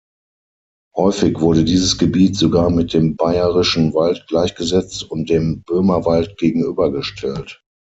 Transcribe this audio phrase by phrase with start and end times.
[0.95, 7.63] Häufig wurde dieses Gebiet sogar mit dem Bayerischen Wald gleichgesetzt und dem Böhmerwald gegenübergestellt.